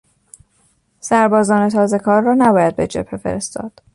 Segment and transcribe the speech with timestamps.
[0.99, 3.81] سربازان تازهکار را نباید به جبهه فرستاد.